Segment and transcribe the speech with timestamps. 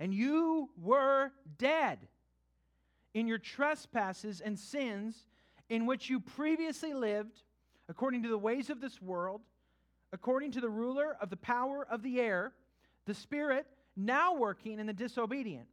[0.00, 1.98] And you were dead
[3.14, 5.26] in your trespasses and sins
[5.68, 7.42] in which you previously lived,
[7.88, 9.40] according to the ways of this world,
[10.12, 12.52] according to the ruler of the power of the air,
[13.06, 15.68] the Spirit now working in the disobedient.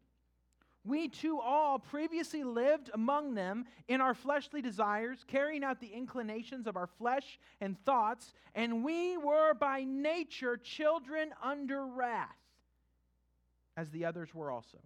[0.83, 6.65] We too all previously lived among them in our fleshly desires, carrying out the inclinations
[6.65, 12.35] of our flesh and thoughts, and we were by nature children under wrath,
[13.77, 14.77] as the others were also.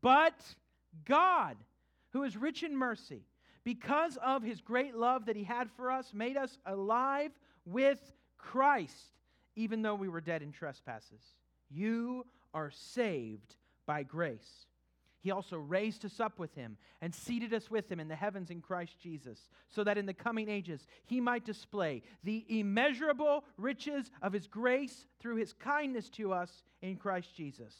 [0.00, 0.38] But
[1.04, 1.56] God,
[2.12, 3.22] who is rich in mercy,
[3.64, 7.32] because of his great love that he had for us, made us alive
[7.64, 8.00] with
[8.38, 9.14] Christ,
[9.56, 11.22] even though we were dead in trespasses.
[11.70, 13.56] You are saved
[13.86, 14.66] by grace.
[15.26, 18.48] He also raised us up with him and seated us with him in the heavens
[18.48, 24.12] in Christ Jesus, so that in the coming ages he might display the immeasurable riches
[24.22, 27.74] of his grace through his kindness to us in Christ Jesus.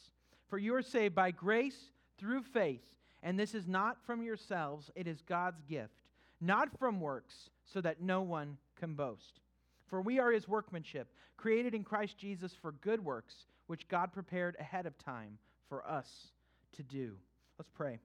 [0.48, 2.82] For you are saved by grace through faith,
[3.22, 6.02] and this is not from yourselves, it is God's gift,
[6.40, 9.38] not from works, so that no one can boast.
[9.86, 14.56] For we are his workmanship, created in Christ Jesus for good works, which God prepared
[14.58, 15.38] ahead of time
[15.68, 16.32] for us
[16.72, 17.12] to do.
[17.58, 17.98] Let's pray.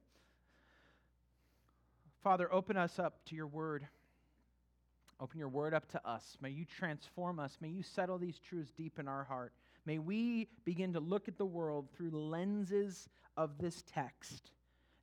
[2.22, 3.86] Father, open us up to your word.
[5.20, 6.36] Open your word up to us.
[6.40, 7.58] May you transform us.
[7.60, 9.52] May you settle these truths deep in our heart.
[9.84, 14.52] May we begin to look at the world through lenses of this text,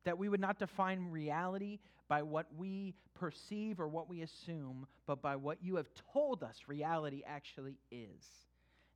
[0.04, 5.22] that we would not define reality by what we perceive or what we assume, but
[5.22, 8.24] by what you have told us reality actually is.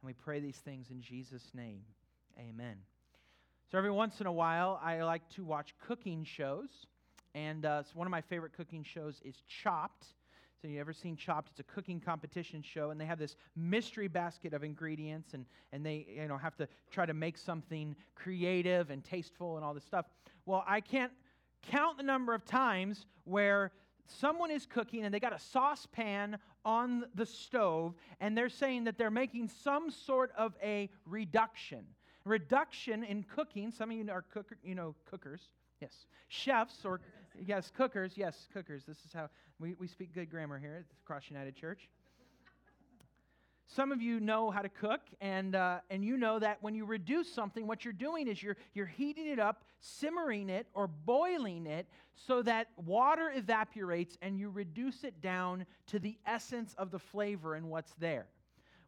[0.02, 1.82] And we pray these things in Jesus' name.
[2.38, 2.76] Amen.
[3.70, 6.68] So every once in a while, I like to watch cooking shows.
[7.34, 10.06] And uh, so one of my favorite cooking shows is Chopped.
[10.60, 11.50] So you ever seen Chopped?
[11.50, 15.84] It's a cooking competition show, and they have this mystery basket of ingredients, and, and
[15.84, 19.84] they you know have to try to make something creative and tasteful and all this
[19.84, 20.06] stuff.
[20.46, 21.12] Well, I can't
[21.62, 23.72] count the number of times where
[24.06, 28.96] someone is cooking and they got a saucepan on the stove, and they're saying that
[28.96, 31.84] they're making some sort of a reduction.
[32.24, 35.42] Reduction in cooking, some of you are cooker, you know, cookers,
[35.80, 36.06] yes.
[36.28, 37.00] Chefs or,
[37.38, 38.84] yes, cookers, yes, cookers.
[38.84, 41.88] This is how we, we speak good grammar here at Cross United Church.
[43.66, 46.84] Some of you know how to cook, and, uh, and you know that when you
[46.84, 51.66] reduce something, what you're doing is you're, you're heating it up, simmering it, or boiling
[51.66, 56.98] it so that water evaporates and you reduce it down to the essence of the
[56.98, 58.26] flavor and what's there.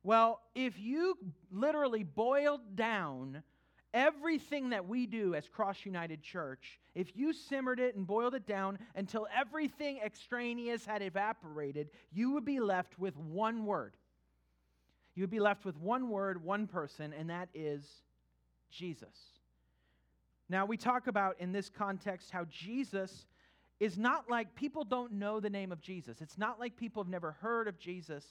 [0.07, 1.19] Well, if you
[1.51, 3.43] literally boiled down
[3.93, 8.47] everything that we do as Cross United Church, if you simmered it and boiled it
[8.47, 13.97] down until everything extraneous had evaporated, you would be left with one word.
[15.17, 17.85] You would be left with one word, one person, and that is
[18.71, 19.33] Jesus.
[20.49, 23.27] Now, we talk about in this context how Jesus
[23.81, 26.21] is not like people don't know the name of Jesus.
[26.21, 28.25] It's not like people have never heard of Jesus.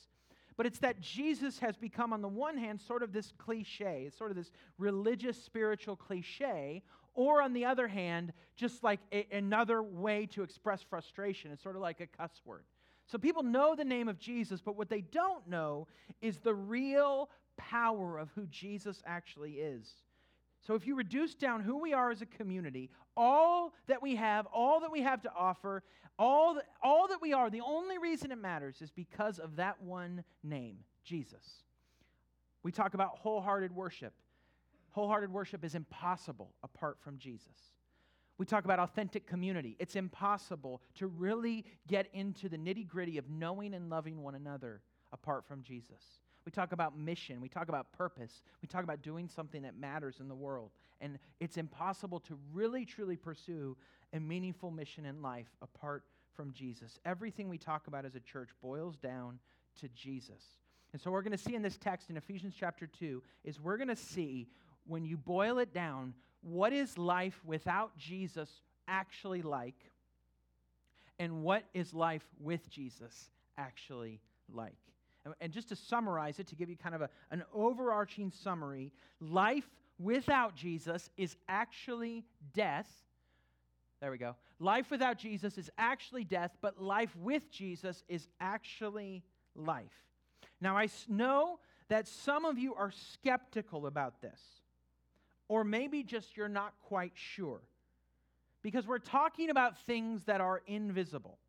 [0.57, 4.05] But it's that Jesus has become, on the one hand, sort of this cliche.
[4.07, 6.81] It's sort of this religious, spiritual cliche.
[7.13, 11.51] Or on the other hand, just like a, another way to express frustration.
[11.51, 12.63] It's sort of like a cuss word.
[13.07, 15.87] So people know the name of Jesus, but what they don't know
[16.21, 19.89] is the real power of who Jesus actually is.
[20.65, 24.47] So if you reduce down who we are as a community, all that we have,
[24.47, 25.83] all that we have to offer,
[26.17, 29.81] all that, all that we are, the only reason it matters is because of that
[29.81, 31.63] one name, Jesus.
[32.63, 34.13] We talk about wholehearted worship.
[34.91, 37.73] Wholehearted worship is impossible apart from Jesus.
[38.39, 39.75] We talk about authentic community.
[39.77, 44.81] It's impossible to really get into the nitty gritty of knowing and loving one another
[45.13, 46.21] apart from Jesus.
[46.45, 47.41] We talk about mission.
[47.41, 48.41] We talk about purpose.
[48.61, 50.71] We talk about doing something that matters in the world.
[51.01, 53.75] And it's impossible to really, truly pursue
[54.13, 56.03] a meaningful mission in life apart
[56.35, 56.99] from Jesus.
[57.05, 59.39] Everything we talk about as a church boils down
[59.81, 60.43] to Jesus.
[60.93, 63.77] And so, we're going to see in this text in Ephesians chapter 2 is we're
[63.77, 64.47] going to see
[64.87, 68.49] when you boil it down, what is life without Jesus
[68.87, 69.75] actually like,
[71.17, 74.21] and what is life with Jesus actually
[74.53, 74.75] like.
[75.41, 79.69] And just to summarize it, to give you kind of a, an overarching summary, life
[79.97, 82.89] without Jesus is actually death.
[84.01, 84.35] There we go.
[84.59, 89.23] Life without Jesus is actually death, but life with Jesus is actually
[89.55, 90.05] life.
[90.61, 94.39] Now, I know that some of you are skeptical about this,
[95.47, 97.61] or maybe just you're not quite sure,
[98.61, 101.39] because we're talking about things that are invisible.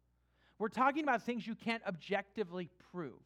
[0.58, 3.20] We're talking about things you can't objectively prove.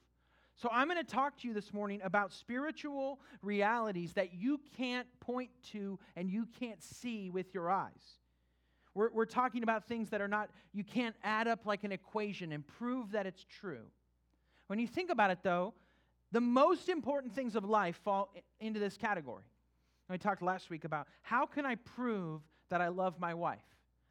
[0.61, 5.07] So, I'm going to talk to you this morning about spiritual realities that you can't
[5.19, 8.19] point to and you can't see with your eyes.
[8.95, 12.53] We're, we're talking about things that are not, you can't add up like an equation
[12.53, 13.87] and prove that it's true.
[14.67, 15.73] When you think about it, though,
[16.31, 18.31] the most important things of life fall
[18.61, 19.45] into this category.
[20.11, 23.65] I talked last week about how can I prove that I love my wife?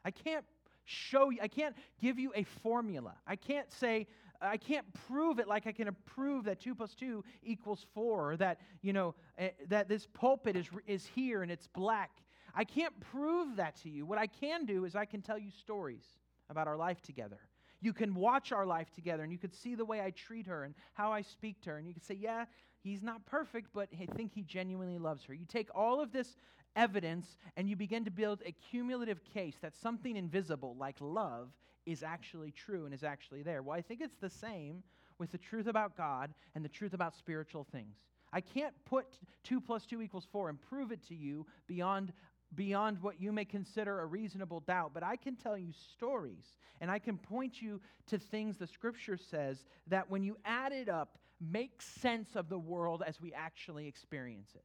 [0.03, 0.45] I can't
[0.85, 3.13] show you, I can't give you a formula.
[3.27, 4.07] I can't say,
[4.41, 8.37] I can't prove it like I can prove that 2 plus 2 equals 4, or
[8.37, 12.11] that, you know, uh, that this pulpit is, is here and it's black.
[12.55, 14.05] I can't prove that to you.
[14.05, 16.05] What I can do is I can tell you stories
[16.49, 17.39] about our life together.
[17.81, 20.63] You can watch our life together and you could see the way I treat her
[20.63, 21.77] and how I speak to her.
[21.77, 22.45] And you could say, yeah,
[22.81, 25.33] he's not perfect, but I think he genuinely loves her.
[25.33, 26.35] You take all of this
[26.75, 31.49] evidence and you begin to build a cumulative case that something invisible like love
[31.91, 33.63] is actually true and is actually there.
[33.63, 34.83] Well, I think it's the same
[35.17, 37.97] with the truth about God and the truth about spiritual things.
[38.31, 42.13] I can't put 2 plus 2 equals 4 and prove it to you beyond
[42.55, 46.89] beyond what you may consider a reasonable doubt, but I can tell you stories and
[46.89, 51.19] I can point you to things the scripture says that when you add it up,
[51.39, 54.63] make sense of the world as we actually experience it.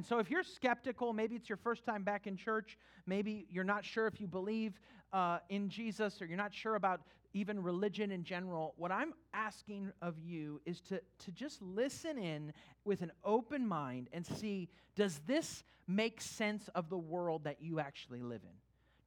[0.00, 3.64] And so, if you're skeptical, maybe it's your first time back in church, maybe you're
[3.64, 4.80] not sure if you believe
[5.12, 7.02] uh, in Jesus or you're not sure about
[7.34, 12.54] even religion in general, what I'm asking of you is to, to just listen in
[12.86, 17.78] with an open mind and see does this make sense of the world that you
[17.78, 18.56] actually live in?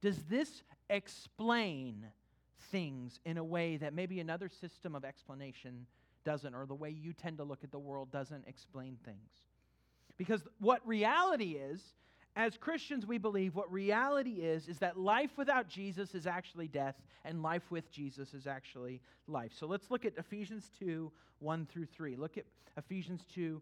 [0.08, 2.06] Does this explain
[2.70, 5.86] things in a way that maybe another system of explanation
[6.24, 9.42] doesn't, or the way you tend to look at the world doesn't explain things?
[10.16, 11.80] Because what reality is,
[12.36, 16.96] as Christians, we believe what reality is, is that life without Jesus is actually death,
[17.24, 19.52] and life with Jesus is actually life.
[19.58, 22.16] So let's look at Ephesians 2 1 through 3.
[22.16, 22.44] Look at
[22.76, 23.60] Ephesians 2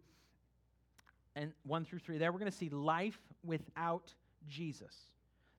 [1.36, 2.18] and 1 through 3.
[2.18, 4.14] There we're going to see life without
[4.48, 4.94] Jesus.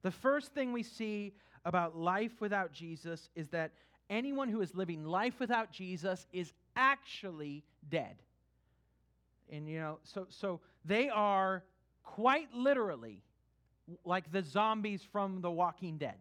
[0.04, 1.34] The first thing we see
[1.66, 3.72] about life without Jesus is that
[4.10, 8.16] anyone who is living life without Jesus is actually dead.
[9.50, 11.63] And you know, so so they are
[12.04, 13.24] quite literally
[14.06, 16.18] like the zombies from The Walking Dead.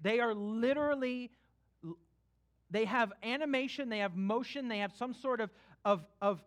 [0.00, 1.30] They are literally,
[2.70, 5.50] they have animation, they have motion, they have some sort of,
[5.84, 6.42] of, of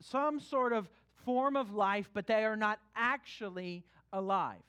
[0.00, 0.88] some sort of
[1.24, 4.62] form of life, but they are not actually alive.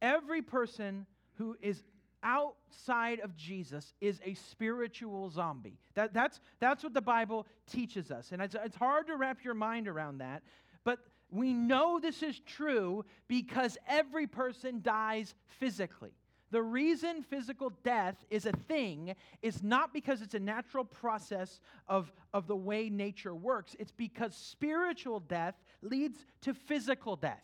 [0.00, 1.82] Every person who is
[2.26, 5.78] outside of Jesus is a spiritual zombie.
[5.94, 8.32] That, that's, that's what the Bible teaches us.
[8.32, 10.42] And it's, it's hard to wrap your mind around that.
[10.82, 10.98] But
[11.30, 16.12] we know this is true because every person dies physically.
[16.50, 22.12] The reason physical death is a thing is not because it's a natural process of,
[22.32, 27.42] of the way nature works, it's because spiritual death leads to physical death.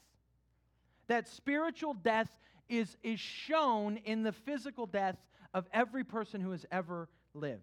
[1.08, 2.38] That spiritual death
[2.73, 5.17] is, is shown in the physical death
[5.53, 7.63] of every person who has ever lived.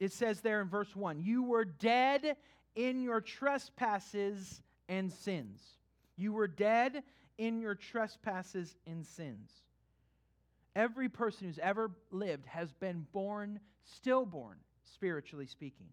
[0.00, 2.36] It says there in verse 1 You were dead
[2.74, 5.60] in your trespasses and sins.
[6.16, 7.04] You were dead
[7.38, 9.50] in your trespasses and sins.
[10.74, 14.56] Every person who's ever lived has been born, stillborn,
[14.94, 15.86] spiritually speaking,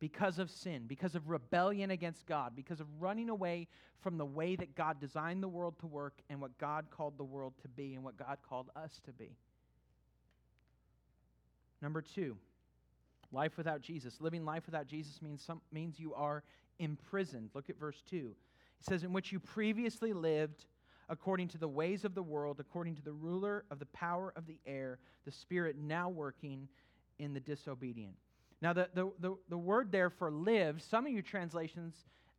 [0.00, 3.66] because of sin, because of rebellion against God, because of running away
[4.00, 7.24] from the way that God designed the world to work and what God called the
[7.24, 9.36] world to be and what God called us to be.
[11.82, 12.36] Number two,
[13.32, 14.20] Life without Jesus.
[14.20, 16.42] Living life without Jesus means, some, means you are
[16.78, 17.50] imprisoned.
[17.54, 18.16] Look at verse 2.
[18.16, 20.64] It says, In which you previously lived
[21.10, 24.46] according to the ways of the world, according to the ruler of the power of
[24.46, 26.68] the air, the spirit now working
[27.18, 28.14] in the disobedient.
[28.60, 31.94] Now, the, the, the, the word there for lived, some of your translations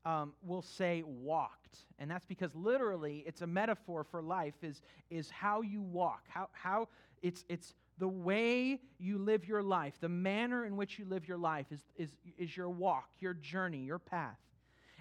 [0.06, 1.78] um, will say walked.
[1.98, 6.50] And that's because literally it's a metaphor for life, is, is how you walk, how,
[6.52, 6.88] how
[7.22, 11.38] it's, it's the way you live your life, the manner in which you live your
[11.38, 14.38] life is, is, is your walk, your journey, your path.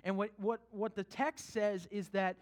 [0.05, 2.37] And what, what, what the text says is that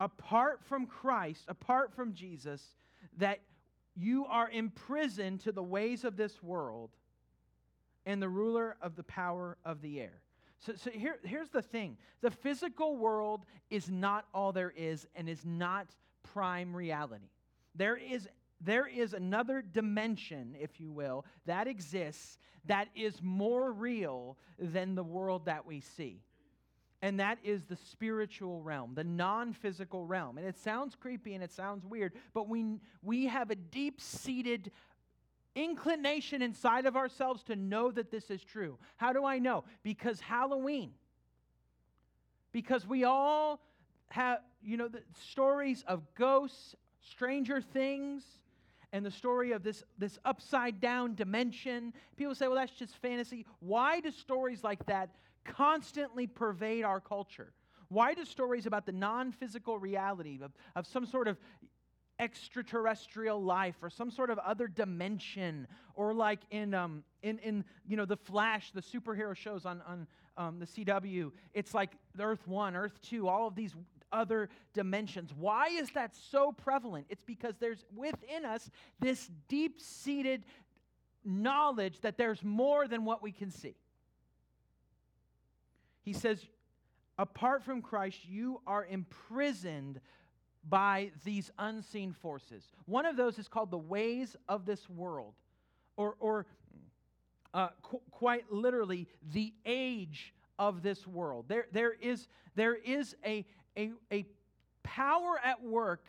[0.00, 2.62] apart from Christ, apart from Jesus,
[3.18, 3.40] that
[3.98, 6.90] you are imprisoned to the ways of this world
[8.06, 10.22] and the ruler of the power of the air.
[10.58, 15.28] So, so here, here's the thing the physical world is not all there is and
[15.28, 15.88] is not
[16.22, 17.30] prime reality.
[17.74, 18.28] There is
[18.60, 25.02] there is another dimension, if you will, that exists that is more real than the
[25.02, 26.22] world that we see.
[27.00, 30.36] And that is the spiritual realm, the non physical realm.
[30.36, 34.72] And it sounds creepy and it sounds weird, but we, we have a deep seated
[35.54, 38.78] inclination inside of ourselves to know that this is true.
[38.96, 39.64] How do I know?
[39.82, 40.92] Because Halloween.
[42.52, 43.60] Because we all
[44.08, 48.24] have, you know, the stories of ghosts, stranger things,
[48.92, 51.92] and the story of this, this upside down dimension.
[52.16, 53.44] People say, well, that's just fantasy.
[53.60, 55.10] Why do stories like that
[55.56, 57.52] constantly pervade our culture?
[57.88, 61.38] Why do stories about the non physical reality of, of some sort of
[62.20, 67.96] extraterrestrial life or some sort of other dimension or like in, um, in, in you
[67.96, 72.74] know the flash the superhero shows on, on um, the cw it's like earth 1
[72.74, 73.72] earth 2 all of these
[74.12, 75.32] other dimensions.
[75.36, 77.06] Why is that so prevalent?
[77.08, 80.44] It's because there's within us this deep-seated
[81.24, 83.74] knowledge that there's more than what we can see
[86.08, 86.46] he says
[87.18, 90.00] apart from christ you are imprisoned
[90.68, 92.64] by these unseen forces.
[92.86, 95.34] One of those is called the ways of this world,
[95.96, 96.46] or, or
[97.54, 101.46] uh, qu- quite literally, the age of this world.
[101.48, 103.46] There, there is, there is a,
[103.76, 104.26] a, a
[104.82, 106.04] power at work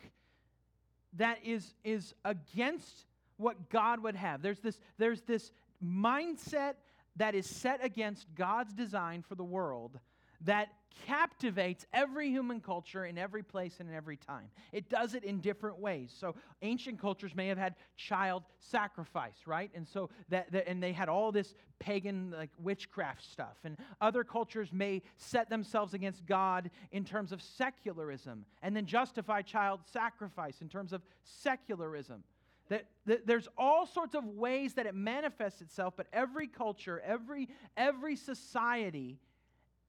[1.14, 4.42] that is, is against what God would have.
[4.42, 5.52] There's this, there's this
[5.82, 6.74] mindset
[7.16, 9.98] that is set against God's design for the world
[10.42, 10.68] that
[11.06, 14.46] captivates every human culture in every place and in every time.
[14.72, 16.14] It does it in different ways.
[16.16, 19.70] So ancient cultures may have had child sacrifice, right?
[19.74, 23.56] And so that, that and they had all this pagan like witchcraft stuff.
[23.64, 29.42] And other cultures may set themselves against God in terms of secularism and then justify
[29.42, 32.24] child sacrifice in terms of secularism.
[32.70, 37.48] That, that, there's all sorts of ways that it manifests itself, but every culture, every,
[37.76, 39.18] every society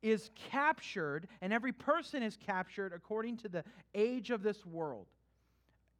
[0.01, 5.05] is captured, and every person is captured according to the age of this world.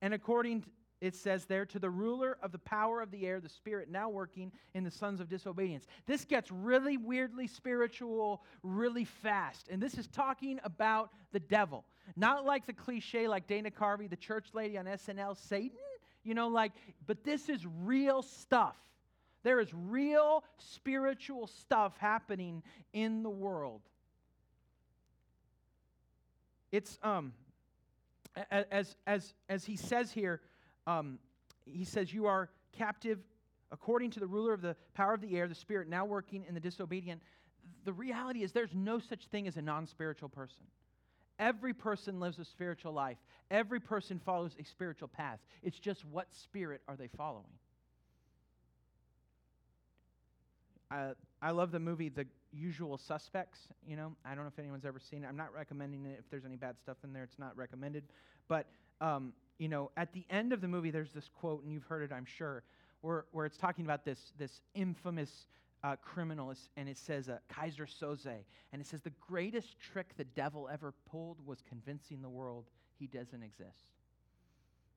[0.02, 0.70] And according, to,
[1.02, 4.10] it says there, to the ruler of the power of the air, the Spirit now
[4.10, 5.86] working in the sons of disobedience.
[6.08, 9.68] This gets really weirdly spiritual really fast.
[9.70, 11.86] And this is talking about the devil.
[12.16, 15.78] Not like the cliche, like Dana Carvey, the church lady on SNL, Satan,
[16.24, 16.72] you know, like,
[17.08, 18.76] but this is real stuff.
[19.44, 22.62] There is real spiritual stuff happening
[22.94, 23.82] in the world.
[26.72, 27.34] It's um,
[28.52, 30.42] as as as he says here,
[30.88, 31.18] um,
[31.66, 33.20] he says you are captive
[33.72, 36.54] according to the ruler of the power of the air, the spirit now working in
[36.54, 37.22] the disobedient.
[37.84, 40.66] The reality is there's no such thing as a non-spiritual person.
[41.42, 43.18] Every person lives a spiritual life.
[43.50, 45.40] Every person follows a spiritual path.
[45.64, 47.52] It's just what spirit are they following?
[50.92, 53.58] Uh, I love the movie The Usual Suspects.
[53.88, 55.28] You know, I don't know if anyone's ever seen it.
[55.28, 56.18] I'm not recommending it.
[56.20, 58.04] If there's any bad stuff in there, it's not recommended.
[58.48, 58.68] But
[59.00, 62.04] um, you know, at the end of the movie, there's this quote, and you've heard
[62.04, 62.62] it, I'm sure,
[63.02, 65.48] where where it's talking about this this infamous
[65.84, 70.24] uh, criminal, and it says uh, Keyser Söze, and it says the greatest trick the
[70.24, 72.66] devil ever pulled was convincing the world
[73.00, 73.86] he doesn't exist.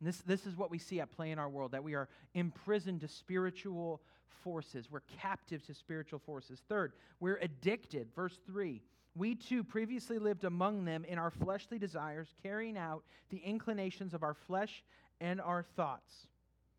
[0.00, 3.00] This, this is what we see at play in our world that we are imprisoned
[3.00, 4.02] to spiritual
[4.42, 4.90] forces.
[4.90, 6.62] We're captive to spiritual forces.
[6.68, 8.08] Third, we're addicted.
[8.14, 8.82] Verse 3
[9.16, 14.22] We too previously lived among them in our fleshly desires, carrying out the inclinations of
[14.22, 14.84] our flesh
[15.20, 16.26] and our thoughts.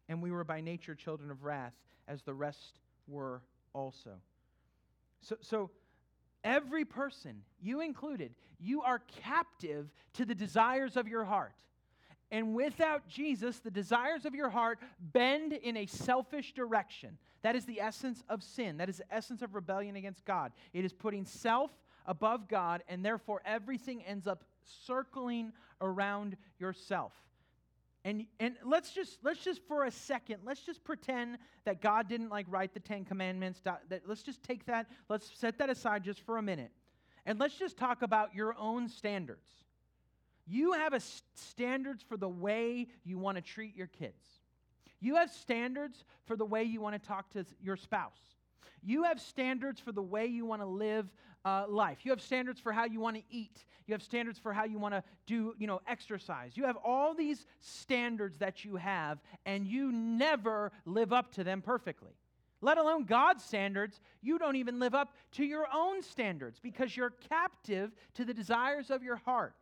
[0.08, 1.74] And we were by nature children of wrath,
[2.08, 3.42] as the rest were
[3.76, 4.12] also.
[5.22, 5.70] So, so
[6.44, 11.54] every person, you included, you are captive to the desires of your heart.
[12.32, 17.18] And without Jesus, the desires of your heart bend in a selfish direction.
[17.44, 18.78] That is the essence of sin.
[18.78, 20.52] That is the essence of rebellion against God.
[20.74, 21.72] It is putting self
[22.08, 27.14] above God, and therefore everything ends up circling around yourself.
[28.06, 32.30] And, and let's just let's just for a second let's just pretend that God didn't
[32.30, 33.62] like write the Ten Commandments.
[33.62, 34.86] That, let's just take that.
[35.10, 36.70] Let's set that aside just for a minute,
[37.26, 39.50] and let's just talk about your own standards.
[40.46, 41.00] You have a
[41.34, 44.24] standards for the way you want to treat your kids.
[45.00, 48.20] You have standards for the way you want to talk to your spouse.
[48.84, 51.08] You have standards for the way you want to live
[51.44, 52.00] uh, life.
[52.04, 53.66] You have standards for how you want to eat.
[53.88, 56.58] You have standards for how you want to do, you know, exercise.
[56.58, 61.62] You have all these standards that you have, and you never live up to them
[61.62, 62.14] perfectly.
[62.62, 67.14] Let alone God's standards, you don't even live up to your own standards because you're
[67.30, 69.54] captive to the desires of your heart.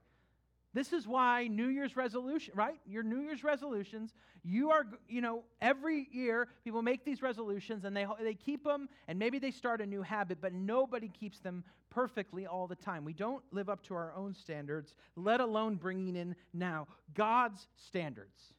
[0.73, 2.79] This is why New Year's resolution, right?
[2.87, 4.13] Your New Year's resolutions,
[4.43, 8.89] you are, you know, every year people make these resolutions and they, they keep them
[9.07, 13.05] and maybe they start a new habit, but nobody keeps them perfectly all the time.
[13.05, 18.53] We don't live up to our own standards, let alone bringing in now God's standards.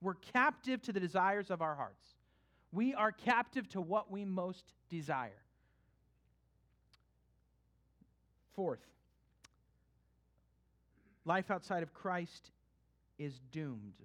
[0.00, 2.08] We're captive to the desires of our hearts.
[2.72, 5.30] We are captive to what we most desire.
[8.54, 8.80] Fourth,
[11.24, 12.50] life outside of Christ
[13.18, 14.02] is doomed.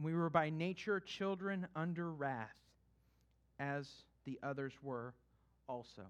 [0.00, 2.56] We were by nature children under wrath,
[3.58, 3.88] as
[4.24, 5.14] the others were
[5.68, 6.02] also.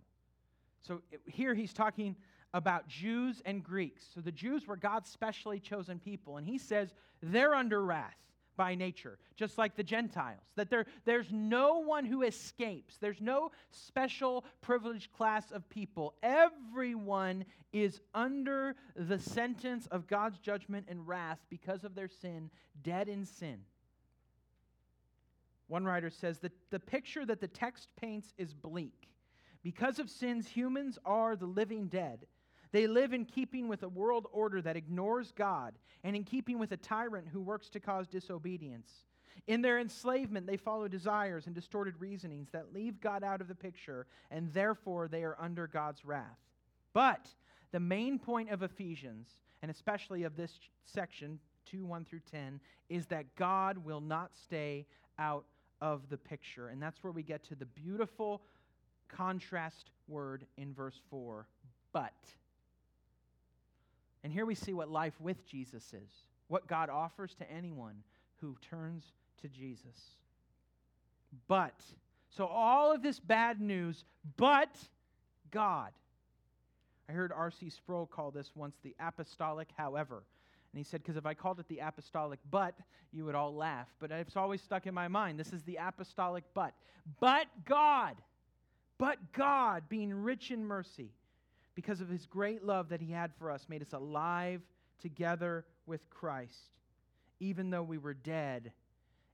[0.80, 2.16] So here he's talking
[2.54, 4.04] about Jews and Greeks.
[4.14, 8.16] So the Jews were God's specially chosen people, and he says they're under wrath
[8.60, 10.42] by nature, just like the Gentiles.
[10.54, 16.12] That there, there's no one who escapes, there's no special privileged class of people.
[16.22, 22.50] Everyone is under the sentence of God's judgment and wrath because of their sin,
[22.82, 23.60] dead in sin.
[25.68, 29.08] One writer says that the picture that the text paints is bleak.
[29.62, 32.26] Because of sins, humans are the living dead.
[32.72, 35.74] They live in keeping with a world order that ignores God
[36.04, 38.90] and in keeping with a tyrant who works to cause disobedience.
[39.46, 43.54] In their enslavement, they follow desires and distorted reasonings that leave God out of the
[43.54, 46.38] picture, and therefore they are under God's wrath.
[46.92, 47.26] But
[47.72, 49.28] the main point of Ephesians,
[49.62, 50.52] and especially of this
[50.84, 51.38] section,
[51.70, 54.86] 2 1 through 10, is that God will not stay
[55.18, 55.44] out
[55.80, 56.68] of the picture.
[56.68, 58.42] And that's where we get to the beautiful
[59.08, 61.46] contrast word in verse 4
[61.92, 62.12] but.
[64.22, 66.10] And here we see what life with Jesus is,
[66.48, 68.02] what God offers to anyone
[68.40, 69.04] who turns
[69.42, 70.16] to Jesus.
[71.48, 71.80] But,
[72.28, 74.04] so all of this bad news,
[74.36, 74.76] but
[75.50, 75.92] God.
[77.08, 77.70] I heard R.C.
[77.70, 80.22] Sproul call this once the apostolic however.
[80.72, 82.74] And he said, because if I called it the apostolic but,
[83.12, 83.88] you would all laugh.
[83.98, 85.38] But it's always stuck in my mind.
[85.38, 86.74] This is the apostolic but.
[87.18, 88.16] But God,
[88.98, 91.10] but God, being rich in mercy,
[91.80, 94.60] because of his great love that he had for us, made us alive
[95.00, 96.74] together with Christ,
[97.40, 98.70] even though we were dead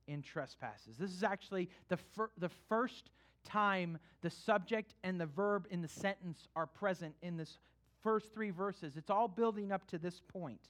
[0.06, 0.96] in trespasses.
[0.96, 3.10] This is actually the, fir- the first
[3.42, 7.58] time the subject and the verb in the sentence are present in this
[8.00, 8.96] first three verses.
[8.96, 10.60] It's all building up to this point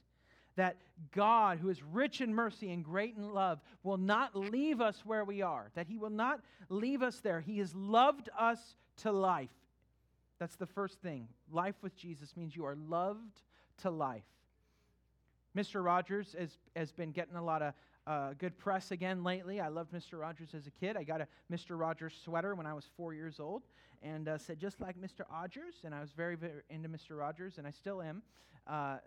[0.55, 0.77] that
[1.11, 5.23] God, who is rich in mercy and great in love, will not leave us where
[5.23, 7.39] we are, that He will not leave us there.
[7.39, 9.51] He has loved us to life.
[10.39, 11.27] That's the first thing.
[11.51, 13.41] Life with Jesus means you are loved
[13.81, 14.23] to life.
[15.55, 15.83] Mr.
[15.83, 17.73] Rogers has, has been getting a lot of
[18.05, 19.59] uh, good press again lately.
[19.59, 20.19] I loved Mr.
[20.19, 20.95] Rogers as a kid.
[20.95, 21.77] I got a Mr.
[21.77, 23.63] Rogers sweater when I was four years old
[24.03, 25.21] and uh, said, just like Mr.
[25.31, 25.75] Rogers.
[25.83, 27.17] And I was very, very into Mr.
[27.17, 28.21] Rogers, and I still am.
[28.67, 28.97] Uh,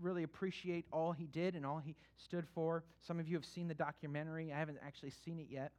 [0.00, 2.84] really appreciate all he did and all he stood for.
[3.00, 4.52] Some of you have seen the documentary.
[4.52, 5.72] I haven't actually seen it yet.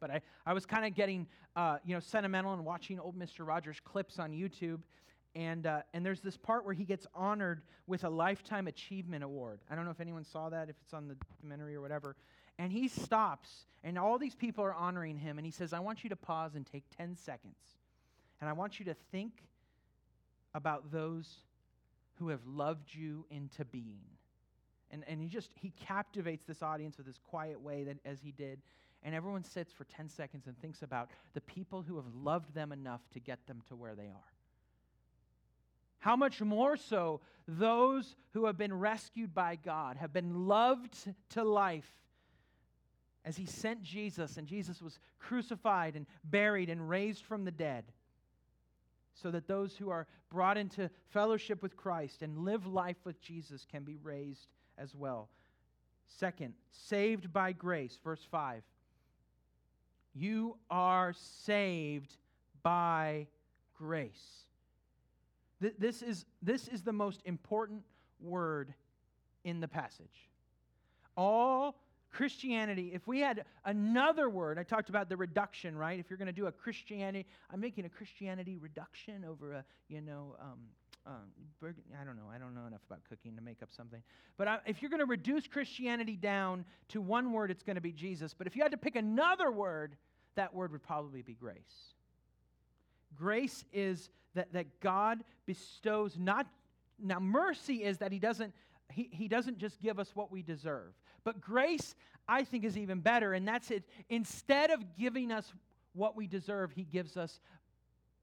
[0.00, 3.46] But I, I was kind of getting, uh, you know, sentimental and watching old Mr.
[3.46, 4.80] Rogers clips on YouTube.
[5.36, 9.60] And, uh, and there's this part where he gets honored with a Lifetime Achievement Award.
[9.70, 12.16] I don't know if anyone saw that, if it's on the documentary or whatever.
[12.58, 15.38] And he stops, and all these people are honoring him.
[15.38, 17.54] And he says, I want you to pause and take 10 seconds.
[18.40, 19.44] And I want you to think
[20.54, 21.36] about those
[22.18, 24.02] who have loved you into being.
[24.90, 28.32] And, and he just, he captivates this audience with this quiet way that, as he
[28.32, 28.60] did
[29.02, 32.72] and everyone sits for 10 seconds and thinks about the people who have loved them
[32.72, 34.32] enough to get them to where they are.
[36.00, 40.96] How much more so those who have been rescued by God, have been loved
[41.30, 41.90] to life
[43.24, 47.84] as He sent Jesus, and Jesus was crucified and buried and raised from the dead,
[49.12, 53.66] so that those who are brought into fellowship with Christ and live life with Jesus
[53.70, 55.28] can be raised as well.
[56.06, 58.62] Second, saved by grace, verse 5.
[60.14, 62.16] You are saved
[62.62, 63.26] by
[63.76, 64.44] grace.
[65.60, 67.82] Th- this, is, this is the most important
[68.20, 68.74] word
[69.44, 70.28] in the passage.
[71.16, 71.76] All
[72.10, 75.98] Christianity, if we had another word, I talked about the reduction, right?
[75.98, 80.00] If you're going to do a Christianity, I'm making a Christianity reduction over a, you
[80.00, 80.58] know, um,
[81.10, 82.30] um, I don't know.
[82.32, 84.02] I don't know enough about cooking to make up something.
[84.36, 87.80] But I, if you're going to reduce Christianity down to one word, it's going to
[87.82, 88.32] be Jesus.
[88.32, 89.96] But if you had to pick another word,
[90.36, 91.94] that word would probably be grace.
[93.16, 96.46] Grace is that, that God bestows not,
[97.02, 98.54] now mercy is that he doesn't,
[98.92, 100.92] he, he doesn't just give us what we deserve.
[101.24, 101.96] But grace,
[102.28, 103.84] I think, is even better, and that's it.
[104.08, 105.52] Instead of giving us
[105.92, 107.40] what we deserve, he gives us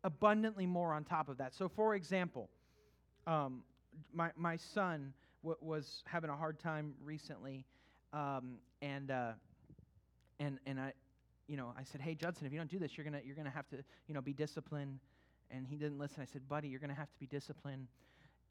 [0.03, 1.53] abundantly more on top of that.
[1.53, 2.49] So, for example,
[3.27, 3.63] um,
[4.13, 5.13] my, my son
[5.43, 7.65] w- was having a hard time recently,
[8.13, 9.33] um, and, uh,
[10.39, 10.93] and, and I,
[11.47, 13.35] you know, I said, hey, Judson, if you don't do this, you're going to you're
[13.37, 14.99] gonna have to, you know, be disciplined.
[15.51, 16.21] And he didn't listen.
[16.21, 17.87] I said, buddy, you're going to have to be disciplined.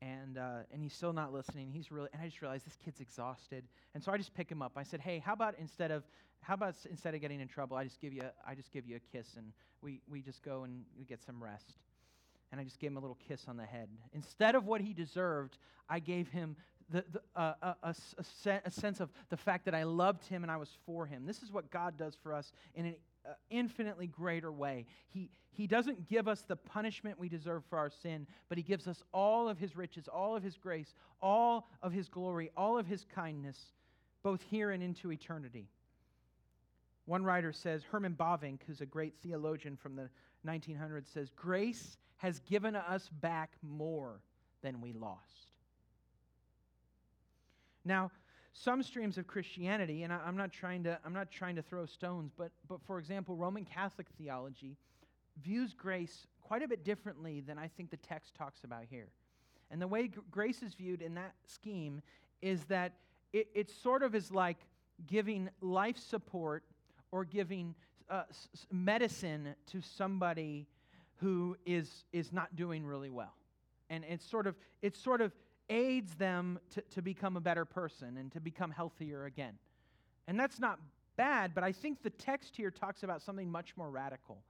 [0.03, 1.71] and uh, and he's still not listening.
[1.73, 4.63] He's really, and I just realized this kid's exhausted, and so I just pick him
[4.63, 4.73] up.
[4.77, 6.05] I said, "Hey, how about instead of
[6.43, 8.97] how about instead of getting in trouble, I just give you I just give you
[8.97, 11.86] a kiss, and we we just go and we get some rest."
[12.53, 13.89] And I just gave him a little kiss on the head.
[14.13, 16.57] Instead of what he deserved, I gave him
[16.89, 20.25] the, the, uh, a, a, a, se- a sense of the fact that I loved
[20.27, 21.27] him and I was for him.
[21.27, 22.97] This is what God does for us in an
[23.29, 24.87] uh, infinitely greater way.
[25.09, 28.87] He, he doesn't give us the punishment we deserve for our sin, but He gives
[28.87, 32.87] us all of His riches, all of His grace, all of His glory, all of
[32.87, 33.73] His kindness,
[34.23, 35.67] both here and into eternity.
[37.07, 40.11] One writer says, Herman Bavinck, who's a great theologian from the
[40.47, 44.21] 1900s, says, Grace has given us back more
[44.63, 45.53] than we lost.
[47.85, 48.11] Now,
[48.53, 51.85] some streams of Christianity, and I, am not trying to I'm not trying to throw
[51.85, 54.77] stones, but but for example, Roman Catholic theology
[55.43, 59.09] views grace quite a bit differently than I think the text talks about here.
[59.71, 62.01] And the way g- grace is viewed in that scheme
[62.41, 62.93] is that
[63.33, 64.59] it, it sort of is like
[65.07, 66.63] giving life support
[67.11, 67.75] or giving
[68.11, 68.23] uh,
[68.71, 70.67] medicine to somebody
[71.17, 73.35] who is is not doing really well.
[73.91, 75.33] And it's sort of it's sort of
[75.69, 79.55] aids them to, to become a better person and to become healthier again.
[80.29, 80.79] And that's not
[81.17, 84.43] bad, but I think the text here talks about something much more radical.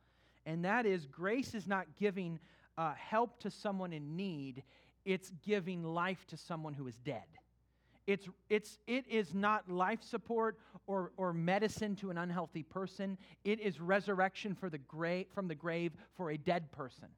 [0.45, 2.39] And that is grace is not giving
[2.79, 4.63] uh, help to someone in need,
[5.05, 7.25] it's giving life to someone who is dead.
[8.07, 13.19] It's, it's, it is not life support or, or medicine to an unhealthy person.
[13.45, 17.09] It is resurrection for the gra- from the grave for a dead person.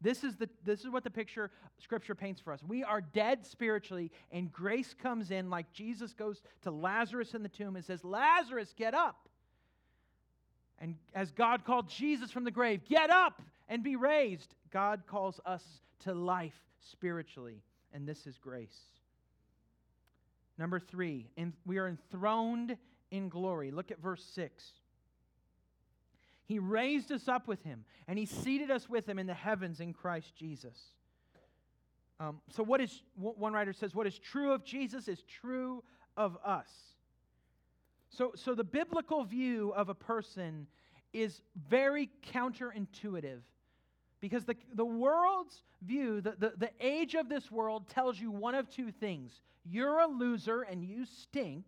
[0.00, 2.60] This is, the, this is what the picture Scripture paints for us.
[2.62, 7.48] We are dead spiritually, and grace comes in like Jesus goes to Lazarus in the
[7.48, 9.28] tomb and says, Lazarus, get up.
[10.78, 15.40] And as God called Jesus from the grave, get up and be raised, God calls
[15.46, 15.62] us
[16.00, 18.76] to life spiritually, and this is grace.
[20.58, 22.76] Number three, in, we are enthroned
[23.10, 23.70] in glory.
[23.70, 24.64] Look at verse 6.
[26.46, 29.80] He raised us up with him, and he seated us with him in the heavens
[29.80, 30.78] in Christ Jesus.
[32.20, 35.82] Um, so, what is, one writer says, what is true of Jesus is true
[36.16, 36.68] of us.
[38.10, 40.68] So, so the biblical view of a person
[41.12, 43.40] is very counterintuitive
[44.20, 48.54] because the, the world's view, the, the, the age of this world tells you one
[48.54, 51.64] of two things you're a loser and you stink,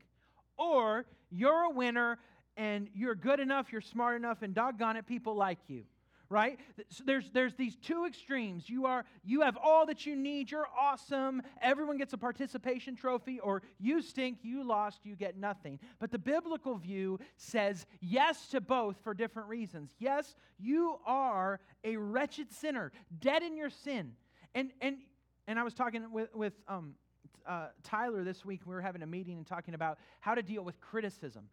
[0.58, 2.18] or you're a winner
[2.56, 5.82] and you're good enough, you're smart enough, and doggone it, people like you.
[6.28, 6.58] Right?
[6.88, 8.68] So there's, there's these two extremes.
[8.68, 13.38] You are you have all that you need, you're awesome, everyone gets a participation trophy,
[13.38, 15.78] or you stink, you lost, you get nothing.
[16.00, 19.90] But the biblical view says yes to both for different reasons.
[19.98, 24.12] Yes, you are a wretched sinner, dead in your sin.
[24.54, 24.96] And and
[25.46, 26.94] and I was talking with, with um,
[27.46, 28.62] uh, Tyler this week.
[28.66, 31.44] We were having a meeting and talking about how to deal with criticism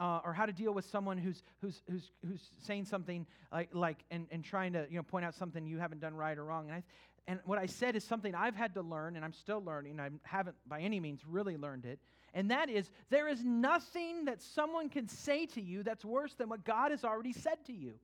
[0.00, 4.04] uh, or how to deal with someone who's, who's, who's, who's saying something like, like
[4.10, 6.66] and, and trying to you know, point out something you haven't done right or wrong.
[6.66, 6.82] And, I,
[7.26, 10.00] and what I said is something I've had to learn, and I'm still learning.
[10.00, 11.98] I haven't by any means really learned it.
[12.34, 16.48] And that is, there is nothing that someone can say to you that's worse than
[16.48, 17.94] what God has already said to you.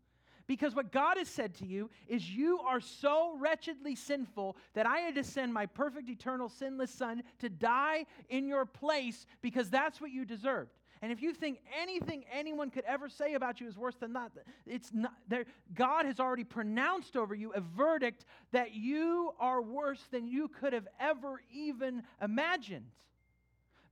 [0.46, 4.98] Because what God has said to you is, You are so wretchedly sinful that I
[4.98, 10.00] had to send my perfect, eternal, sinless Son to die in your place because that's
[10.00, 10.70] what you deserved.
[11.03, 14.33] And if you think anything anyone could ever say about you is worse than that,
[14.67, 15.47] it's not there.
[15.75, 20.75] God has already pronounced over you a verdict that you are worse than you could
[20.75, 22.85] have ever even imagined.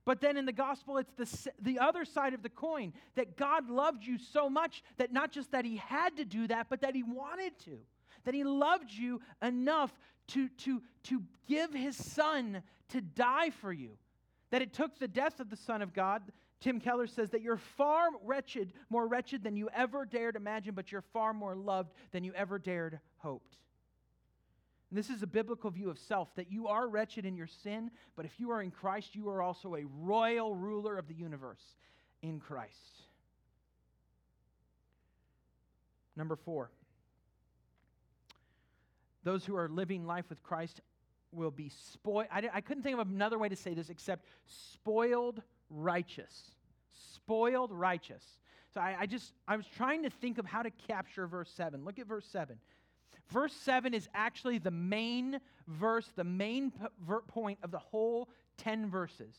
[0.05, 3.69] But then in the gospel, it's the, the other side of the coin that God
[3.69, 6.95] loved you so much that not just that He had to do that, but that
[6.95, 7.77] He wanted to.
[8.23, 9.91] That He loved you enough
[10.29, 13.97] to, to, to give His Son to die for you.
[14.51, 16.23] That it took the death of the Son of God.
[16.61, 20.91] Tim Keller says that you're far wretched, more wretched than you ever dared imagine, but
[20.91, 23.55] you're far more loved than you ever dared hoped.
[24.89, 27.91] And this is a biblical view of self that you are wretched in your sin,
[28.15, 31.75] but if you are in Christ, you are also a royal ruler of the universe
[32.21, 33.03] in Christ.
[36.15, 36.71] Number four,
[39.23, 40.81] those who are living life with Christ
[41.31, 42.27] will be spoiled.
[42.31, 46.51] I, I couldn't think of another way to say this except spoiled righteous.
[47.15, 48.23] Spoiled righteous.
[48.73, 51.83] So I, I just, I was trying to think of how to capture verse 7.
[51.83, 52.57] Look at verse 7.
[53.29, 56.71] Verse 7 is actually the main verse, the main
[57.27, 59.35] point of the whole 10 verses.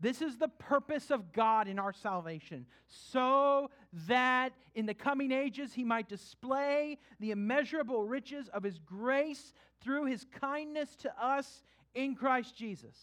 [0.00, 3.70] This is the purpose of God in our salvation, so
[4.08, 10.06] that in the coming ages he might display the immeasurable riches of his grace through
[10.06, 11.62] his kindness to us
[11.94, 12.96] in Christ Jesus.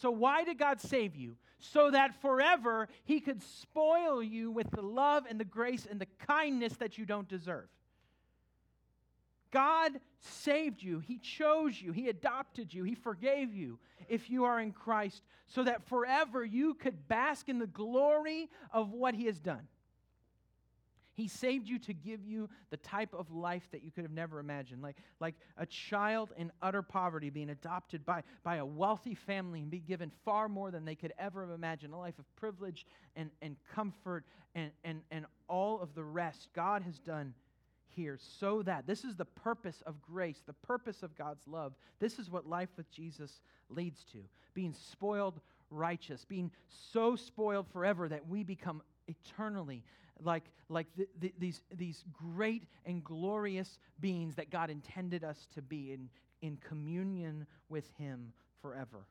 [0.00, 1.36] So, why did God save you?
[1.58, 6.08] So that forever He could spoil you with the love and the grace and the
[6.26, 7.68] kindness that you don't deserve.
[9.50, 11.00] God saved you.
[11.00, 11.92] He chose you.
[11.92, 12.84] He adopted you.
[12.84, 17.58] He forgave you if you are in Christ, so that forever you could bask in
[17.58, 19.68] the glory of what He has done.
[21.20, 24.40] He saved you to give you the type of life that you could have never
[24.40, 24.82] imagined.
[24.82, 29.70] Like, like a child in utter poverty being adopted by, by a wealthy family and
[29.70, 33.28] be given far more than they could ever have imagined a life of privilege and,
[33.42, 36.48] and comfort and, and, and all of the rest.
[36.54, 37.34] God has done
[37.88, 41.74] here so that this is the purpose of grace, the purpose of God's love.
[41.98, 44.18] This is what life with Jesus leads to
[44.54, 45.38] being spoiled
[45.70, 46.50] righteous, being
[46.92, 49.82] so spoiled forever that we become eternally
[50.24, 55.62] like, like the, the, these, these great and glorious beings that God intended us to
[55.62, 56.08] be in,
[56.42, 59.06] in communion with Him forever.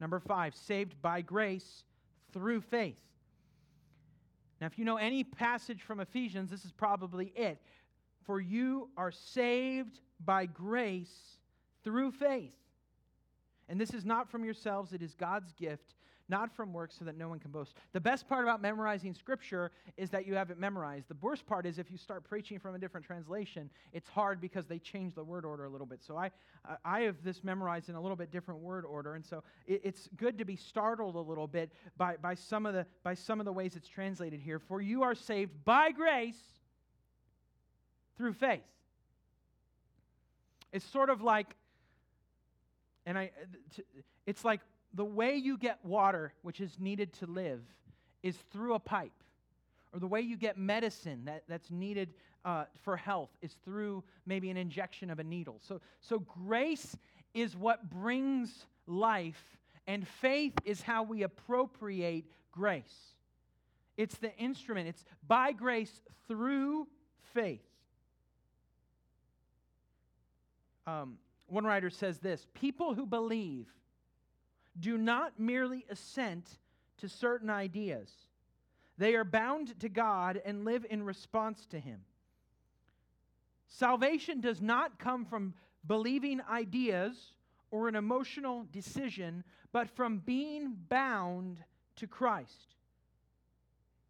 [0.00, 1.84] Number five, saved by grace
[2.32, 3.00] through faith.
[4.60, 7.58] Now, if you know any passage from Ephesians, this is probably it.
[8.24, 11.38] For you are saved by grace
[11.84, 12.54] through faith.
[13.68, 15.94] And this is not from yourselves, it is God's gift,
[16.28, 17.74] not from works, so that no one can boast.
[17.92, 21.08] The best part about memorizing Scripture is that you have it memorized.
[21.08, 24.66] The worst part is if you start preaching from a different translation, it's hard because
[24.66, 26.02] they change the word order a little bit.
[26.02, 26.30] So I,
[26.84, 30.08] I have this memorized in a little bit different word order, and so it, it's
[30.16, 33.46] good to be startled a little bit by, by, some of the, by some of
[33.46, 34.58] the ways it's translated here.
[34.58, 36.40] For you are saved by grace
[38.18, 38.60] through faith.
[40.72, 41.54] It's sort of like,
[43.06, 43.30] and I,
[44.26, 44.60] it's like
[44.94, 47.62] the way you get water, which is needed to live,
[48.22, 49.12] is through a pipe.
[49.92, 54.50] Or the way you get medicine that, that's needed uh, for health is through maybe
[54.50, 55.60] an injection of a needle.
[55.66, 56.96] So, so grace
[57.34, 63.14] is what brings life, and faith is how we appropriate grace.
[63.96, 66.86] It's the instrument, it's by grace through
[67.34, 67.62] faith.
[70.86, 73.66] Um, one writer says this People who believe
[74.78, 76.58] do not merely assent
[76.98, 78.10] to certain ideas,
[78.96, 82.00] they are bound to God and live in response to Him.
[83.68, 85.54] Salvation does not come from
[85.86, 87.34] believing ideas
[87.70, 91.58] or an emotional decision, but from being bound
[91.96, 92.74] to Christ.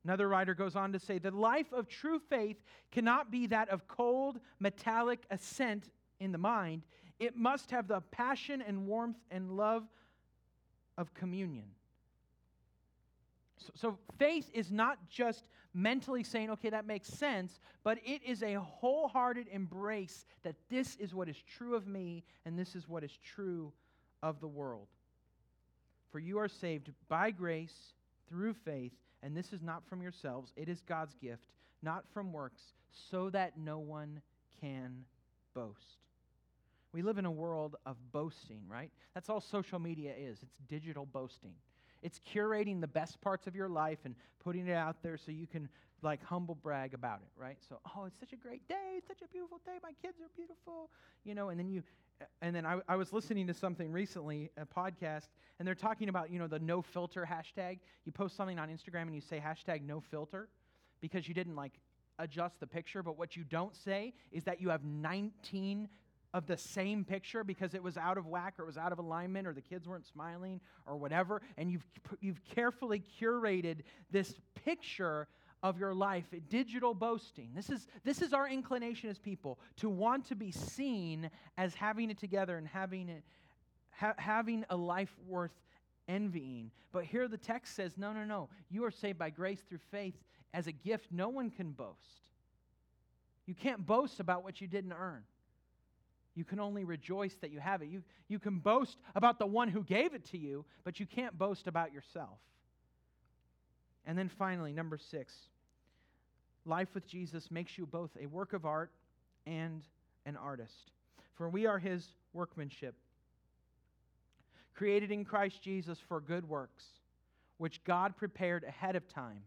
[0.05, 3.89] Another writer goes on to say the life of true faith cannot be that of
[3.89, 6.87] cold, metallic assent in the mind.
[7.19, 9.89] It must have the passion and warmth and love
[10.99, 11.65] of communion.
[13.57, 18.43] So, so, faith is not just mentally saying, okay, that makes sense, but it is
[18.43, 23.05] a wholehearted embrace that this is what is true of me and this is what
[23.05, 23.73] is true
[24.23, 24.89] of the world.
[26.11, 27.95] For you are saved by grace
[28.29, 31.49] through faith, and this is not from yourselves, it is God's gift,
[31.83, 32.63] not from works,
[33.11, 34.21] so that no one
[34.61, 35.05] can
[35.55, 35.99] boast.
[36.93, 38.91] We live in a world of boasting, right?
[39.15, 40.39] That's all social media is.
[40.43, 41.55] It's digital boasting.
[42.03, 45.47] It's curating the best parts of your life and putting it out there so you
[45.47, 45.69] can
[46.03, 47.59] like humble brag about it, right?
[47.69, 48.95] So, oh, it's such a great day.
[48.97, 49.79] It's such a beautiful day.
[49.83, 50.91] My kids are beautiful,
[51.25, 51.83] you know, and then you
[52.43, 56.31] and then I, I was listening to something recently, a podcast, and they're talking about,
[56.31, 57.79] you know, the no filter hashtag.
[58.05, 60.49] You post something on Instagram and you say hashtag no filter
[61.01, 61.73] because you didn't like
[62.19, 65.89] adjust the picture, but what you don't say is that you have 19
[66.35, 68.99] of the same picture because it was out of whack or it was out of
[68.99, 71.41] alignment or the kids weren't smiling or whatever.
[71.57, 71.87] And you've
[72.21, 73.79] you've carefully curated
[74.11, 75.27] this picture
[75.63, 77.51] of your life digital boasting.
[77.55, 82.11] This is this is our inclination as people to want to be seen as having
[82.11, 83.25] it together and having it
[83.91, 85.59] ha- having a life worth
[86.09, 86.71] envying.
[86.93, 88.51] But here the text says no no no.
[88.71, 90.15] You are saved by grace through faith
[90.53, 91.97] as a gift no one can boast.
[93.47, 95.23] You can't boast about what you didn't earn
[96.39, 97.89] you can only rejoice that you have it.
[97.89, 101.37] You, you can boast about the one who gave it to you, but you can't
[101.37, 102.39] boast about yourself.
[104.07, 105.35] And then finally, number six,
[106.65, 108.93] life with Jesus makes you both a work of art
[109.49, 109.83] and
[110.27, 110.93] an artist.
[111.35, 112.95] For we are his workmanship,
[114.77, 116.85] created in Christ Jesus for good works,
[117.57, 119.41] which God prepared ahead of time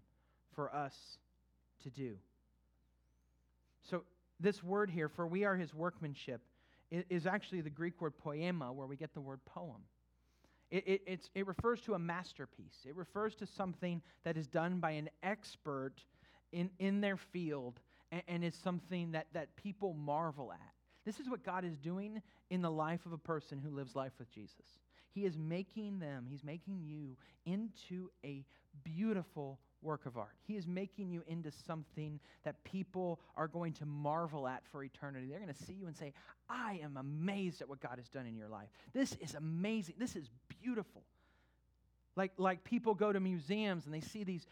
[0.53, 0.93] for us
[1.83, 2.17] to do.
[3.89, 4.03] So,
[4.41, 6.41] this word here, for we are his workmanship,
[6.91, 9.81] is actually the Greek word poema, where we get the word poem.
[10.69, 14.91] It, it, it refers to a masterpiece, it refers to something that is done by
[14.91, 15.95] an expert
[16.53, 17.79] in, in their field
[18.11, 20.59] and, and is something that, that people marvel at.
[21.05, 24.13] This is what God is doing in the life of a person who lives life
[24.19, 24.79] with Jesus.
[25.13, 28.45] He is making them, He's making you into a
[28.83, 30.35] beautiful work of art.
[30.47, 35.27] He is making you into something that people are going to marvel at for eternity.
[35.29, 36.13] They're going to see you and say,
[36.49, 38.69] I am amazed at what God has done in your life.
[38.93, 39.95] This is amazing.
[39.97, 40.29] This is
[40.61, 41.03] beautiful.
[42.17, 44.45] Like, like people go to museums and they see these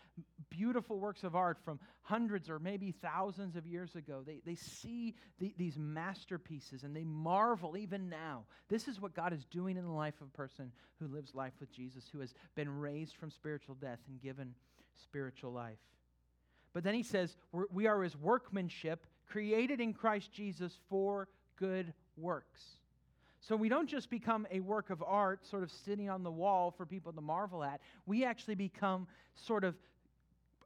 [0.49, 4.23] beautiful works of art from hundreds or maybe thousands of years ago.
[4.25, 8.45] They, they see the, these masterpieces and they marvel even now.
[8.69, 11.53] This is what God is doing in the life of a person who lives life
[11.59, 14.55] with Jesus, who has been raised from spiritual death and given
[15.01, 15.79] spiritual life.
[16.73, 17.35] But then he says,
[17.71, 22.61] we are his workmanship, created in Christ Jesus for good works.
[23.41, 26.71] So we don't just become a work of art, sort of sitting on the wall
[26.71, 27.79] for people to marvel at.
[28.05, 29.75] We actually become sort of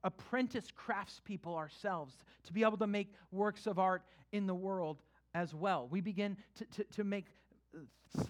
[0.04, 2.16] apprentice craftspeople ourselves
[2.46, 4.98] to be able to make works of art in the world
[5.34, 5.88] as well.
[5.90, 7.28] We begin to, to, to make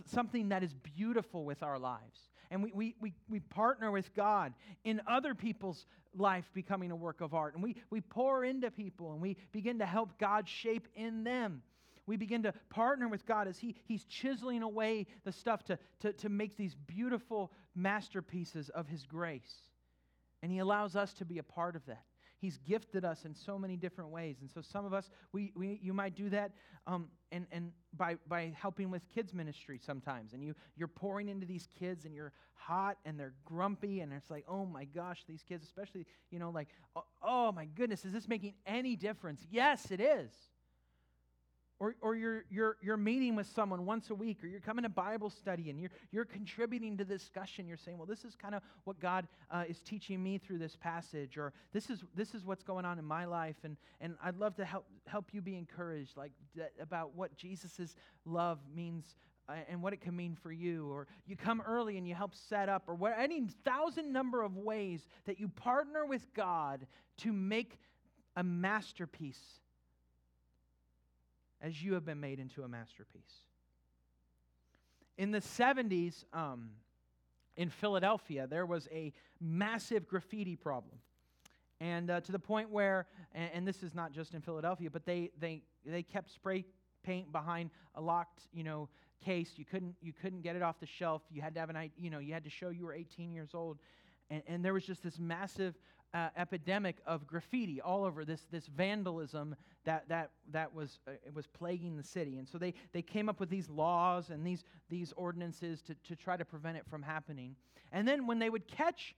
[0.06, 2.30] something that is beautiful with our lives.
[2.52, 4.54] And we, we, we, we partner with God
[4.84, 7.56] in other people's life becoming a work of art.
[7.56, 11.62] And we, we pour into people and we begin to help God shape in them
[12.06, 16.14] we begin to partner with God as he, He's chiseling away the stuff to, to,
[16.14, 19.56] to make these beautiful masterpieces of His grace.
[20.42, 22.04] And He allows us to be a part of that.
[22.44, 24.42] He's gifted us in so many different ways.
[24.42, 26.52] And so some of us, we, we, you might do that
[26.86, 30.34] um, and, and by, by helping with kids ministry sometimes.
[30.34, 34.30] And you, you're pouring into these kids and you're hot and they're grumpy and it's
[34.30, 38.12] like, oh my gosh, these kids, especially, you know, like, oh, oh my goodness, is
[38.12, 39.48] this making any difference?
[39.50, 40.30] Yes, it is
[41.80, 44.90] or, or you're, you're, you're meeting with someone once a week, or you're coming to
[44.90, 47.68] Bible study and you're, you're contributing to the discussion.
[47.68, 50.76] You're saying, well, this is kind of what God uh, is teaching me through this
[50.76, 54.38] passage, or this is, this is what's going on in my life, and, and I'd
[54.38, 56.32] love to help, help you be encouraged like,
[56.80, 59.16] about what Jesus' love means
[59.50, 60.90] uh, and what it can mean for you.
[60.90, 64.56] Or you come early and you help set up, or what, any thousand number of
[64.56, 67.78] ways that you partner with God to make
[68.36, 69.60] a masterpiece
[71.64, 73.42] as you have been made into a masterpiece.
[75.18, 76.72] In the 70s, um,
[77.56, 80.98] in Philadelphia, there was a massive graffiti problem.
[81.80, 85.06] And uh, to the point where, and, and, this is not just in Philadelphia, but
[85.06, 86.66] they, they, they kept spray
[87.04, 88.90] paint behind a locked, you know,
[89.24, 89.52] case.
[89.56, 91.22] You couldn't, you couldn't get it off the shelf.
[91.32, 93.50] You had to have an, you know, you had to show you were 18 years
[93.54, 93.80] old.
[94.30, 95.76] And, and there was just this massive
[96.14, 101.48] uh, epidemic of graffiti all over this, this vandalism that, that, that was, uh, was
[101.48, 102.38] plaguing the city.
[102.38, 106.16] And so they, they came up with these laws and these, these ordinances to, to
[106.16, 107.56] try to prevent it from happening.
[107.92, 109.16] And then when they would catch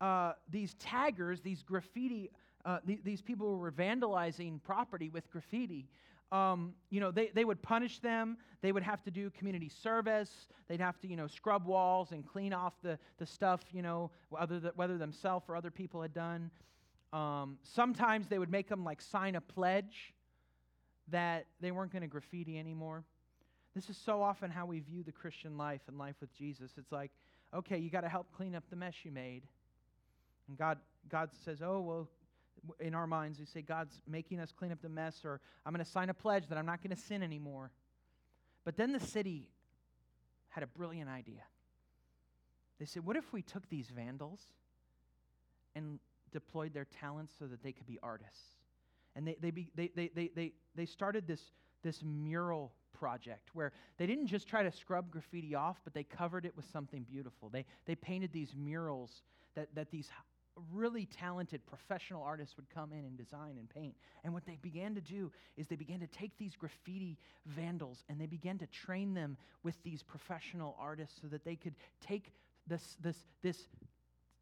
[0.00, 2.30] uh, these taggers, these graffiti,
[2.64, 5.88] uh, th- these people who were vandalizing property with graffiti,
[6.30, 8.36] um, you know, they, they would punish them.
[8.60, 10.30] They would have to do community service.
[10.68, 14.10] They'd have to, you know, scrub walls and clean off the, the stuff, you know,
[14.28, 16.50] whether, the, whether themselves or other people had done.
[17.12, 20.12] Um, sometimes they would make them like sign a pledge
[21.10, 23.04] that they weren't going to graffiti anymore.
[23.74, 26.72] This is so often how we view the Christian life and life with Jesus.
[26.76, 27.10] It's like,
[27.54, 29.42] okay, you got to help clean up the mess you made.
[30.48, 32.08] And God, God says, oh, well,
[32.80, 35.84] in our minds, we say, God's making us clean up the mess, or I'm going
[35.84, 37.70] to sign a pledge that I'm not going to sin anymore.
[38.64, 39.48] But then the city
[40.48, 41.42] had a brilliant idea.
[42.78, 44.40] They said, What if we took these vandals
[45.74, 45.98] and
[46.32, 48.56] deployed their talents so that they could be artists?
[49.16, 51.40] And they, they, be, they, they, they, they, they started this,
[51.82, 56.44] this mural project where they didn't just try to scrub graffiti off, but they covered
[56.44, 57.48] it with something beautiful.
[57.48, 59.22] They, they painted these murals
[59.54, 60.08] that, that these
[60.72, 63.94] really talented professional artists would come in and design and paint.
[64.24, 68.20] And what they began to do is they began to take these graffiti vandals and
[68.20, 71.74] they began to train them with these professional artists so that they could
[72.06, 72.32] take
[72.66, 73.68] this, this, this,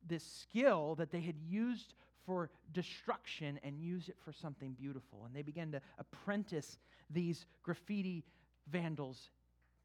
[0.06, 5.22] this skill that they had used for destruction and use it for something beautiful.
[5.24, 6.78] And they began to apprentice
[7.10, 8.24] these graffiti
[8.70, 9.30] vandals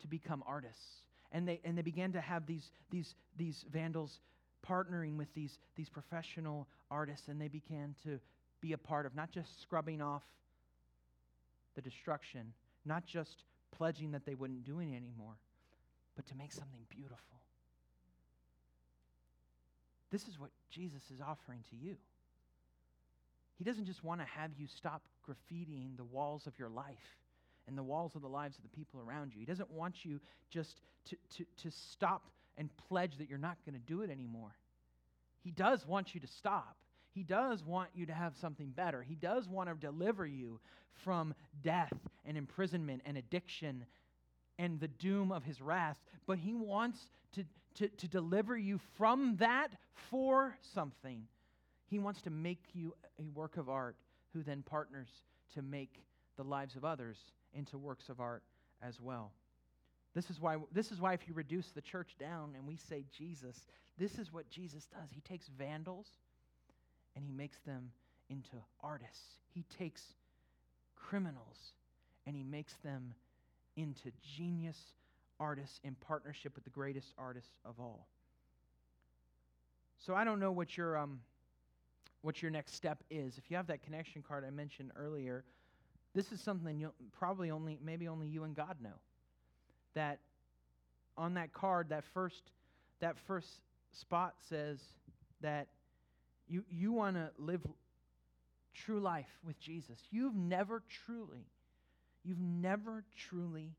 [0.02, 1.04] to become artists.
[1.32, 4.20] And they, and they began to have these, these, these vandals
[4.68, 8.20] partnering with these, these professional artists, and they began to
[8.62, 10.24] be a part of not just scrubbing off
[11.76, 12.54] the destruction,
[12.86, 15.38] not just pledging that they wouldn't do it anymore,
[16.16, 17.18] but to make something beautiful.
[20.12, 21.96] This is what Jesus is offering to you.
[23.58, 27.18] He doesn't just want to have you stop graffitiing the walls of your life
[27.68, 29.40] and the walls of the lives of the people around you.
[29.40, 32.24] He doesn't want you just to, to, to stop
[32.58, 34.56] and pledge that you're not going to do it anymore.
[35.44, 36.76] He does want you to stop.
[37.14, 39.02] He does want you to have something better.
[39.02, 40.60] He does want to deliver you
[41.04, 41.94] from death
[42.26, 43.86] and imprisonment and addiction
[44.60, 45.98] and the doom of his wrath,
[46.28, 47.00] but he wants
[47.34, 47.44] to,
[47.76, 49.70] to, to deliver you from that
[50.10, 51.24] for something.
[51.88, 53.96] He wants to make you a work of art
[54.34, 55.10] who then partners
[55.56, 56.04] to make
[56.38, 57.18] the lives of others
[57.54, 58.44] into works of art
[58.82, 59.32] as well.
[60.14, 63.06] This is why this is why if you reduce the church down and we say
[63.18, 63.66] Jesus,
[63.98, 65.10] this is what Jesus does.
[65.14, 66.08] He takes vandals
[67.16, 67.92] and he makes them
[68.30, 69.38] into artists.
[69.54, 70.02] He takes
[70.96, 71.74] criminals
[72.26, 73.14] and he makes them
[73.78, 74.78] into genius
[75.40, 78.08] artists in partnership with the greatest artists of all.
[79.98, 81.20] So I don't know what your um,
[82.22, 83.38] what your next step is.
[83.38, 85.44] If you have that connection card I mentioned earlier,
[86.14, 89.00] this is something you probably only maybe only you and God know.
[89.94, 90.20] That
[91.18, 92.42] on that card, that first
[93.00, 93.50] that first
[93.92, 94.80] spot says
[95.42, 95.68] that
[96.48, 97.62] you you want to live
[98.74, 100.00] true life with Jesus.
[100.12, 101.46] You've never truly
[102.24, 103.76] you've never truly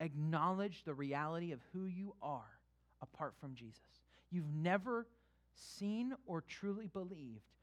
[0.00, 2.50] acknowledged the reality of who you are
[3.02, 3.80] apart from Jesus.
[4.30, 5.06] You've never
[5.54, 7.53] seen or truly believed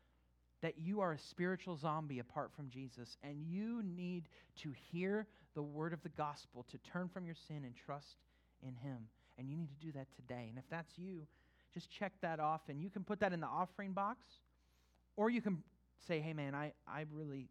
[0.62, 4.30] that you are a spiritual zombie apart from Jesus, and you need
[4.62, 8.18] to hear the word of the gospel to turn from your sin and trust
[8.62, 9.08] in Him.
[9.38, 10.48] And you need to do that today.
[10.50, 11.26] And if that's you,
[11.74, 14.20] just check that off, and you can put that in the offering box,
[15.16, 15.64] or you can
[16.08, 17.48] say, hey, man, I, I really,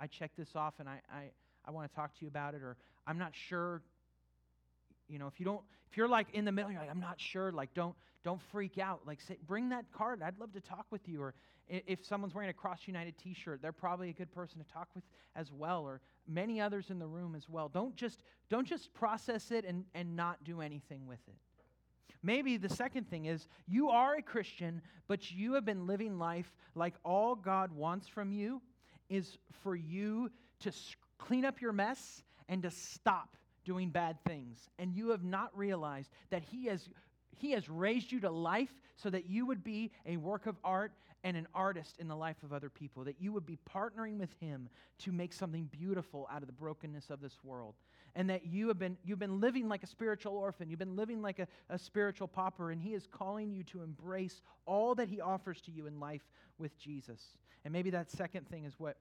[0.00, 1.22] I checked this off, and I, I,
[1.64, 2.76] I want to talk to you about it, or
[3.06, 3.82] I'm not sure
[5.08, 7.20] you know if you don't if you're like in the middle you're like i'm not
[7.20, 7.94] sure like don't
[8.24, 9.00] don't freak out.
[9.06, 10.22] Like say bring that card.
[10.22, 11.22] I'd love to talk with you.
[11.22, 11.34] Or
[11.68, 15.04] if someone's wearing a cross united t-shirt they're probably a good person to talk with
[15.36, 17.68] as well or many others in the room as well.
[17.68, 21.34] Don't just don't just process it and and not do anything with it.
[22.22, 26.52] Maybe the second thing is you are a christian but you have been living life
[26.74, 28.60] like all god wants from you
[29.08, 30.30] is for you
[30.60, 30.72] to
[31.18, 36.10] clean up your mess and to stop doing bad things, and you have not realized
[36.30, 36.88] that He has,
[37.36, 40.92] he has raised you to life so that you would be a work of art
[41.24, 44.32] and an artist in the life of other people, that you would be partnering with
[44.40, 44.68] Him
[45.00, 47.74] to make something beautiful out of the brokenness of this world.
[48.14, 50.70] And that you have been, you've been living like a spiritual orphan.
[50.70, 54.42] You've been living like a, a spiritual pauper, and He is calling you to embrace
[54.66, 56.22] all that He offers to you in life
[56.58, 57.20] with Jesus.
[57.64, 58.96] And maybe that second thing is what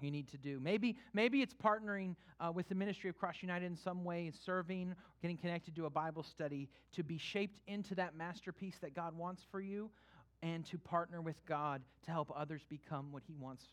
[0.00, 0.60] you need to do.
[0.60, 4.94] Maybe, maybe it's partnering uh, with the ministry of Cross United in some way, serving,
[5.22, 9.42] getting connected to a Bible study to be shaped into that masterpiece that God wants
[9.50, 9.90] for you
[10.42, 13.64] and to partner with God to help others become what He wants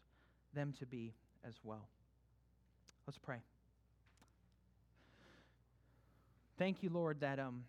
[0.53, 1.13] them to be
[1.45, 1.87] as well.
[3.05, 3.37] Let's pray.
[6.57, 7.63] Thank you, Lord, that um,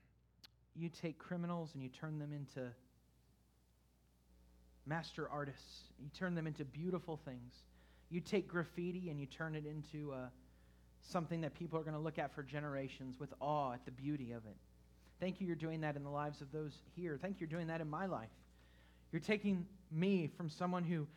[0.76, 2.68] you take criminals and you turn them into
[4.86, 5.84] master artists.
[5.98, 7.55] You turn them into beautiful things.
[8.14, 10.28] You take graffiti and you turn it into uh,
[11.02, 14.30] something that people are going to look at for generations with awe at the beauty
[14.30, 14.54] of it.
[15.18, 17.18] Thank you, you're doing that in the lives of those here.
[17.20, 18.30] Thank you, you're doing that in my life.
[19.10, 21.08] You're taking me from someone who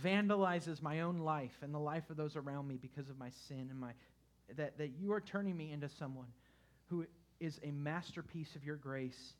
[0.00, 3.66] vandalizes my own life and the life of those around me because of my sin
[3.68, 3.90] and my
[4.56, 6.28] that, that you are turning me into someone
[6.86, 7.04] who
[7.40, 9.32] is a masterpiece of your grace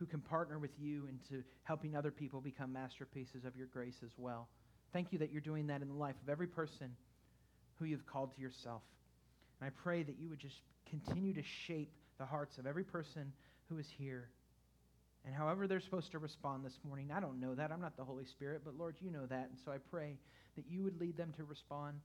[0.00, 4.10] who can partner with you into helping other people become masterpieces of your grace as
[4.16, 4.48] well.
[4.96, 6.88] Thank you that you're doing that in the life of every person
[7.78, 8.80] who you've called to yourself.
[9.60, 10.56] And I pray that you would just
[10.88, 13.30] continue to shape the hearts of every person
[13.68, 14.30] who is here.
[15.26, 17.70] And however they're supposed to respond this morning, I don't know that.
[17.70, 19.50] I'm not the Holy Spirit, but Lord, you know that.
[19.50, 20.16] And so I pray
[20.56, 22.00] that you would lead them to respond.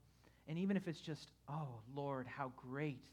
[0.50, 3.06] And even if it's just, oh, Lord, how great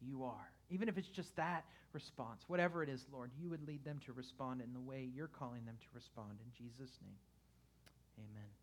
[0.00, 0.52] you are.
[0.70, 4.12] Even if it's just that response, whatever it is, Lord, you would lead them to
[4.12, 6.38] respond in the way you're calling them to respond.
[6.38, 7.18] In Jesus' name,
[8.16, 8.59] amen.